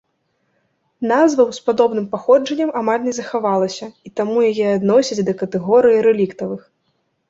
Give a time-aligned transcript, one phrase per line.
[1.11, 6.71] Назваў з падобным паходжаннем амаль не захавалася, і таму яе адносяць да катэгорыі рэліктавых.